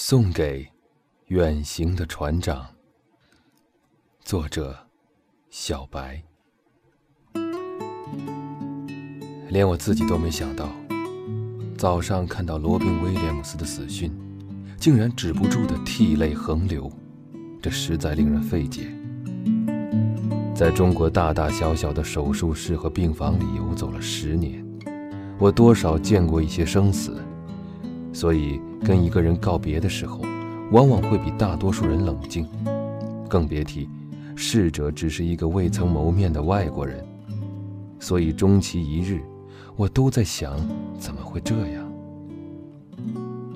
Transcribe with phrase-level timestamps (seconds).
[0.00, 0.64] 送给
[1.26, 2.64] 远行的船长。
[4.22, 4.72] 作者：
[5.50, 6.22] 小白。
[9.48, 10.68] 连我自己都没想到，
[11.76, 14.16] 早上看到罗宾·威廉姆斯的死讯，
[14.78, 16.88] 竟然止不住的涕泪横流，
[17.60, 18.86] 这实在令人费解。
[20.54, 24.64] 在中国大大小小的手术室和病房里游走了十年，
[25.40, 27.20] 我多少见过一些生死，
[28.18, 30.22] 所以跟一个人告别的时候，
[30.72, 32.44] 往往会比大多数人冷静，
[33.28, 33.88] 更别提
[34.34, 37.06] 逝者只是一个未曾谋面的外国人。
[38.00, 39.22] 所以终其一日。
[39.76, 40.58] 我都在想，
[40.98, 41.88] 怎么会这样？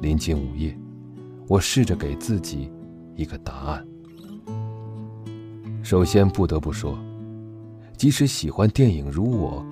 [0.00, 0.78] 临近午夜，
[1.48, 2.70] 我试着给自己
[3.16, 3.84] 一个答案。
[5.82, 6.96] 首先不得不说，
[7.96, 9.66] 即使喜欢电影如我，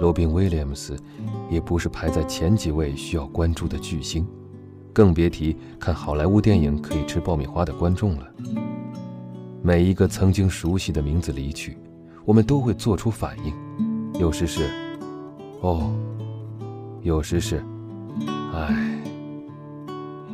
[0.00, 0.96] 罗宾·威廉姆斯
[1.50, 4.26] 也不是排在前几位需要关注的巨星，
[4.92, 8.26] 更别提看好莱坞电影可以吃爆米花的观众了。
[9.60, 11.76] 每一个曾经熟悉的名字离去，
[12.24, 14.70] 我们都会做出反应，有时是。
[15.60, 15.92] 哦，
[17.02, 17.60] 有时是，
[18.54, 19.02] 唉，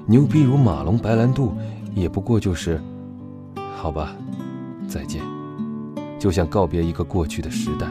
[0.06, 1.54] 牛逼如马龙白兰度，
[1.94, 2.78] 也不过就是，
[3.74, 4.14] 好吧，
[4.86, 5.22] 再见，
[6.18, 7.88] 就像告别一个过去的时代。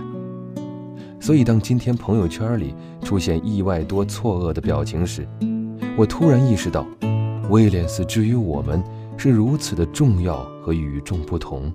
[1.24, 5.26] 所以，当今天朋友圈里出现意外多错愕的表情时，
[5.96, 6.86] 我突然意识到，
[7.50, 8.84] 威廉斯之于我们
[9.16, 11.72] 是如此的重要和与众不同。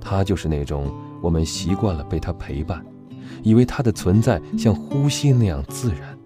[0.00, 0.90] 他就是那种
[1.20, 2.82] 我们习惯了被他陪伴。
[3.42, 6.18] 以为他的存在像呼吸那样自然，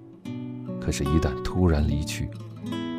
[0.81, 2.29] 可是，一旦突然离去，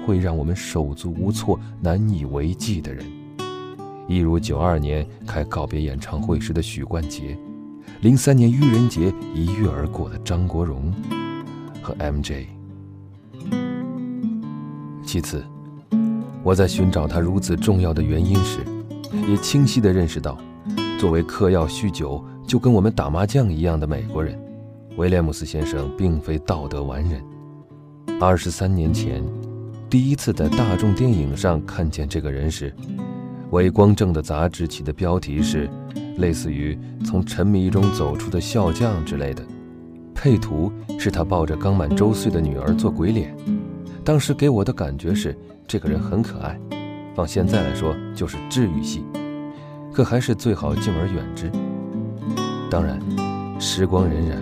[0.06, 3.06] 会让我们手足无措、难以为继的人，
[4.10, 7.38] 一如九二年开告别演唱会时的许冠杰，
[8.02, 10.92] 零三年愚人节一跃而过的张国荣
[11.84, 12.48] 和 MJ。
[15.06, 15.46] 其次，
[16.42, 18.62] 我在寻找他如此重要的原因时，
[19.30, 20.36] 也清晰地认识到，
[21.00, 22.24] 作为嗑药酗酒。
[22.48, 24.38] 就跟我们打麻将一样的美国人，
[24.98, 27.24] 威廉姆斯先生并非道德完人。
[28.20, 29.24] 二十三年前，
[29.90, 32.76] 第一次在大众电影上看见这个人时，
[33.52, 35.70] 伪光正的杂志起的标题是
[36.22, 39.44] 类似于“从沉迷中走出的笑匠”之类的，
[40.16, 43.36] 配图是他抱着刚满周岁的女儿做鬼脸。
[44.06, 45.36] 当时给我的感觉是
[45.68, 46.58] 这个人很可爱，
[47.16, 49.04] 放现在来说就是治愈系，
[49.92, 51.52] 可还是最好敬而远之。
[52.70, 53.00] 当然，
[53.60, 54.38] 时光荏苒，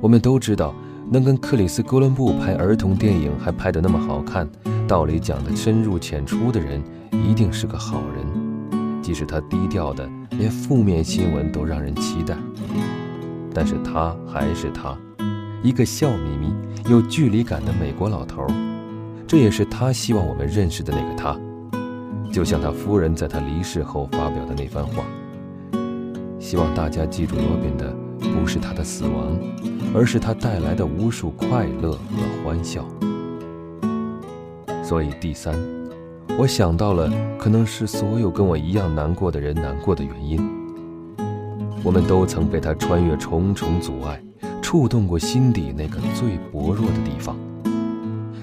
[0.00, 0.74] 我们都知道，
[1.10, 4.48] 能跟克里斯·哥伦布拍儿童电影还拍得那么好看，
[4.86, 8.37] 道理讲得深入浅出的人，一定是个好人。
[9.08, 12.36] 即使他低调的，连负面新闻都让人期待，
[13.54, 14.94] 但是他还是他，
[15.62, 16.54] 一个笑眯眯、
[16.90, 18.46] 有距离感的美国老头。
[19.26, 21.34] 这也是他希望我们认识的那个他，
[22.30, 25.02] 就像他夫人在他离世后发表的那番话。
[26.38, 27.90] 希望大家记住罗宾的，
[28.38, 29.38] 不是他的死亡，
[29.94, 31.98] 而是他带来的无数快乐和
[32.44, 32.86] 欢笑。
[34.84, 35.54] 所以第三，
[36.36, 40.40] 我想到了，可能是所有跟我一样难过的人难过的原因。
[41.82, 44.20] 我们都曾被他穿越重重阻碍，
[44.60, 47.36] 触动过心底那个最薄弱的地方。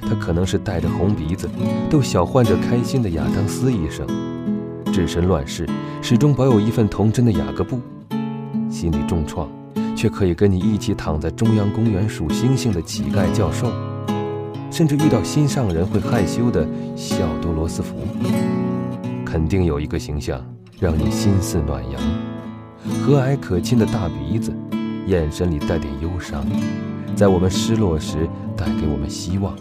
[0.01, 1.49] 他可能是带着红鼻子，
[1.89, 4.05] 逗小患者开心的亚当斯医生，
[4.91, 5.67] 置身乱世，
[6.01, 7.79] 始终保有一份童真的雅各布。
[8.69, 9.49] 心里重创，
[9.95, 13.71] 却可以跟你一起躺在中央公园数星星的乞丐教授，
[14.75, 17.95] 甚至遇到心上人会害羞的西奥多·罗斯福，
[19.25, 20.45] 肯定有一个形象
[20.81, 22.01] 让你心似暖阳，
[23.01, 24.53] 和蔼可亲的大鼻子，
[25.07, 26.45] 眼神里带点忧伤，
[27.15, 28.27] 在我们失落时
[28.57, 29.55] 带给我们希望。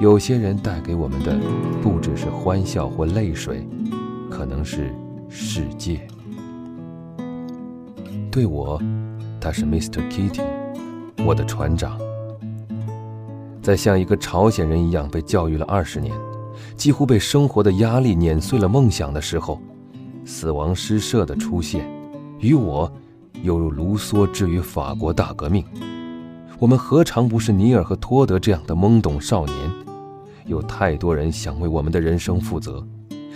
[0.00, 1.38] 有些人带给我们的
[1.82, 3.68] 不只是欢笑或泪水，
[4.30, 4.90] 可能是
[5.28, 6.00] 世界。
[8.30, 8.80] 对我，
[9.38, 10.00] 他是 Mr.
[10.08, 10.40] Kitty，
[11.26, 12.07] 我的船长。
[13.68, 16.16] 在像一个朝鲜人一样被教育了二十年，
[16.74, 19.60] 几乎被生活的压力碾碎了梦想的时候，
[20.24, 21.86] 死亡诗社的出现，
[22.38, 22.90] 与我
[23.42, 25.62] 犹如卢梭之于法国大革命。
[26.58, 29.54] 我们何尝不是尼尔和托德这样的懵懂少年？
[30.46, 32.82] 有太多人想为我们的人生负责，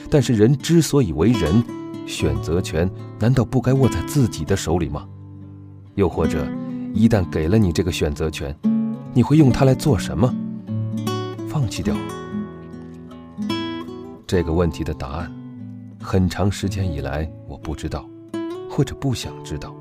[0.08, 1.62] 但是人之所以为人。
[2.06, 2.90] 选择权
[3.20, 5.06] 难道不该握在自己的手里吗？
[5.94, 6.46] 又或者，
[6.94, 8.56] 一旦给了你这个选择权，
[9.14, 10.34] 你会用它来做什么？
[11.46, 11.94] 放弃掉？
[14.26, 15.30] 这个问题的答案，
[16.00, 18.08] 很长时间以来我不知道，
[18.70, 19.74] 或者不想知道。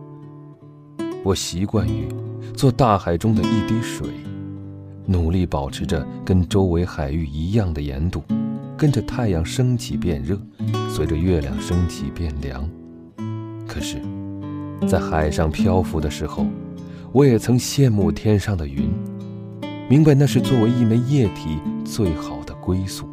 [1.23, 2.09] 我习惯于
[2.53, 4.05] 做大海中的一滴水，
[5.05, 8.21] 努力保持着跟周围海域一样的盐度。
[8.75, 10.35] 跟着太阳升起变热，
[10.89, 12.67] 随着月亮升起变凉。
[13.67, 14.01] 可是，
[14.87, 16.47] 在海上漂浮的时候，
[17.11, 18.91] 我也曾羡慕天上的云，
[19.91, 23.05] 明白那是作为一枚液体最好的归宿。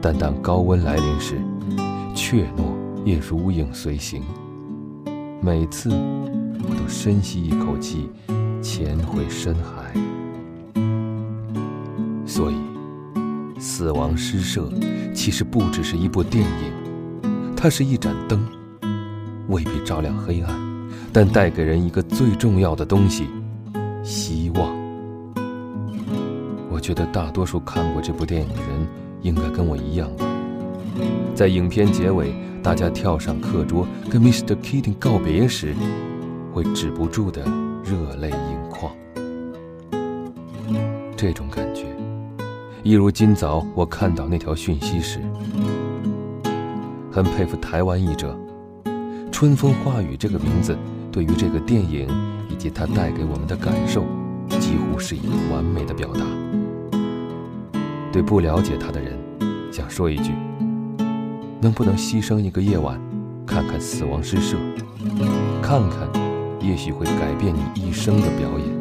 [0.00, 1.38] 但当高温来临时，
[2.14, 4.22] 怯懦也如影随形。
[5.42, 8.08] 每次，我都深吸一口气，
[8.62, 9.92] 潜回深海。
[12.24, 12.54] 所以，
[13.60, 14.62] 《死亡诗社》
[15.12, 16.72] 其实不只是一部电影，
[17.54, 18.42] 它是一盏灯，
[19.48, 20.58] 未必照亮黑暗，
[21.12, 23.26] 但带给人一个最重要的东西——
[24.02, 24.79] 希望。
[26.90, 28.88] 觉得大多数看过这部电影的人，
[29.22, 30.26] 应该跟我一样吧。
[31.36, 32.34] 在影片结尾。
[32.62, 34.54] 大家跳上课桌跟 Mr.
[34.56, 35.74] Keating 告别时，
[36.52, 37.42] 会止不住的
[37.82, 38.92] 热泪盈眶。
[41.16, 41.86] 这种感觉，
[42.82, 45.20] 一如今早我看到那条讯息时，
[47.10, 48.38] 很佩服台湾译者
[49.32, 50.76] “春风化雨”这个名字，
[51.10, 52.06] 对于这个电影
[52.50, 54.04] 以及它带给我们的感受，
[54.58, 56.20] 几乎是一个完美的表达。
[58.12, 59.18] 对不了解他的人，
[59.72, 60.32] 想说一句。
[61.60, 62.98] 能不能牺牲一个夜晚，
[63.46, 64.56] 看看《死亡诗社》，
[65.60, 66.08] 看看，
[66.58, 68.80] 也许会改变你一生的表演。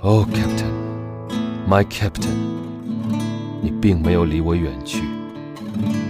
[0.00, 0.70] Oh, Captain,
[1.68, 2.30] my Captain，
[3.60, 5.02] 你并没有离我远去，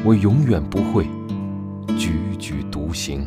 [0.04, 1.06] 我永远不会
[1.88, 3.26] 踽踽独行。